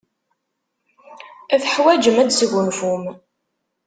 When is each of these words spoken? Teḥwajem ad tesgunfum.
Teḥwajem 1.61 2.17
ad 2.21 2.29
tesgunfum. 2.29 3.03